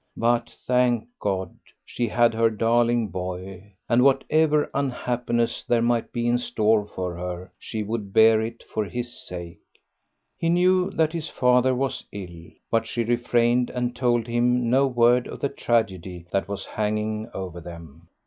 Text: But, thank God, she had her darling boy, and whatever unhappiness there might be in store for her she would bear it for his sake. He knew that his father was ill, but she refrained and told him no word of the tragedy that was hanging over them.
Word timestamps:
But, 0.17 0.49
thank 0.65 1.07
God, 1.19 1.55
she 1.85 2.07
had 2.07 2.33
her 2.33 2.49
darling 2.49 3.09
boy, 3.09 3.73
and 3.87 4.03
whatever 4.03 4.67
unhappiness 4.73 5.63
there 5.67 5.83
might 5.83 6.11
be 6.11 6.25
in 6.25 6.39
store 6.39 6.87
for 6.87 7.15
her 7.15 7.51
she 7.59 7.83
would 7.83 8.11
bear 8.11 8.41
it 8.41 8.63
for 8.63 8.85
his 8.85 9.13
sake. 9.13 9.61
He 10.39 10.49
knew 10.49 10.89
that 10.89 11.13
his 11.13 11.29
father 11.29 11.75
was 11.75 12.03
ill, 12.11 12.49
but 12.71 12.87
she 12.87 13.03
refrained 13.03 13.69
and 13.69 13.95
told 13.95 14.25
him 14.25 14.71
no 14.71 14.87
word 14.87 15.27
of 15.27 15.39
the 15.39 15.49
tragedy 15.49 16.25
that 16.31 16.47
was 16.47 16.65
hanging 16.65 17.29
over 17.35 17.61
them. 17.61 18.07